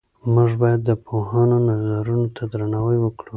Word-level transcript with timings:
موږ 0.33 0.51
باید 0.61 0.81
د 0.85 0.91
پوهانو 1.05 1.55
نظرونو 1.67 2.27
ته 2.35 2.43
درناوی 2.51 2.97
وکړو. 3.01 3.29